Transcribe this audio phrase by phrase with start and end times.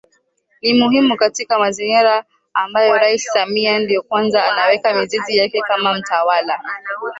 [0.61, 6.59] ni muhimu katika mazingira ambayo Rais Samia ndiyo kwanza anaweka mizizi yake kama mtawala